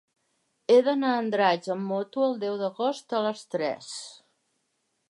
He 0.69 0.77
d'anar 0.87 1.11
a 1.17 1.19
Andratx 1.25 1.69
amb 1.75 1.87
moto 1.91 2.25
el 2.29 2.35
deu 2.45 2.59
d'agost 2.63 3.17
a 3.19 3.21
les 3.29 3.47
tres. 3.57 3.97